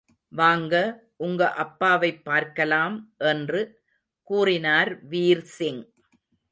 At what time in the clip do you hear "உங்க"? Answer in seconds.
1.17-1.51